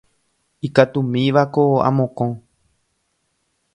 Ikatumívako 0.67 1.63
amokõ. 1.89 2.29